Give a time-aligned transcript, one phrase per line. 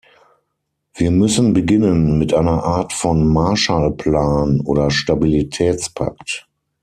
[0.95, 6.47] Wir müssen beginnen, mit einer Art von Marshall-Plan oder Stabilitätspakt.